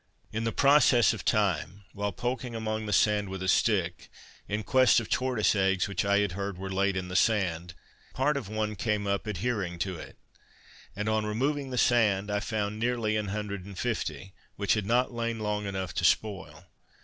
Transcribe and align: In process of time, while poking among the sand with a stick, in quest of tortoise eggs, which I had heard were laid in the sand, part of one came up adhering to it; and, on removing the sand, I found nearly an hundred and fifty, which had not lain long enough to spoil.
In 0.33 0.51
process 0.53 1.13
of 1.13 1.23
time, 1.23 1.83
while 1.93 2.11
poking 2.11 2.55
among 2.55 2.87
the 2.87 2.91
sand 2.91 3.29
with 3.29 3.43
a 3.43 3.47
stick, 3.47 4.09
in 4.47 4.63
quest 4.63 4.99
of 4.99 5.11
tortoise 5.11 5.55
eggs, 5.55 5.87
which 5.87 6.03
I 6.03 6.21
had 6.21 6.31
heard 6.31 6.57
were 6.57 6.71
laid 6.73 6.97
in 6.97 7.07
the 7.07 7.15
sand, 7.15 7.75
part 8.15 8.35
of 8.35 8.49
one 8.49 8.75
came 8.75 9.05
up 9.05 9.27
adhering 9.27 9.77
to 9.77 9.99
it; 9.99 10.17
and, 10.95 11.07
on 11.07 11.27
removing 11.27 11.69
the 11.69 11.77
sand, 11.77 12.31
I 12.31 12.39
found 12.39 12.79
nearly 12.79 13.15
an 13.15 13.27
hundred 13.27 13.63
and 13.63 13.77
fifty, 13.77 14.33
which 14.55 14.73
had 14.73 14.87
not 14.87 15.11
lain 15.13 15.37
long 15.37 15.67
enough 15.67 15.93
to 15.93 16.03
spoil. 16.03 16.65